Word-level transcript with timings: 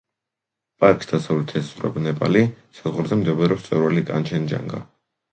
პარკს 0.83 1.09
დასავლეთით 1.09 1.59
ესაზღვრება 1.59 2.03
ნეპალი, 2.05 2.41
საზღვარზე 2.77 3.17
მდებარეობს 3.19 3.65
მწვერვალი 3.67 4.03
კანჩენჯანგა. 4.09 4.81